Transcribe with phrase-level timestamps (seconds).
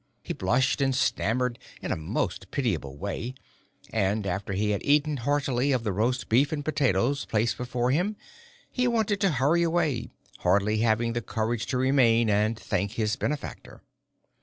[0.23, 3.35] He blushed and stammered in a most pitiable way,
[3.93, 8.15] and after he had eaten heartily of the roast beef and potatoes placed before him
[8.71, 10.09] he wanted to hurry away,
[10.39, 13.83] hardly having the courage to remain and thank his benefactor.